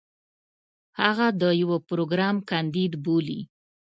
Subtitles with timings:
[1.01, 3.39] هغه د يو پروګرام کانديد بولي.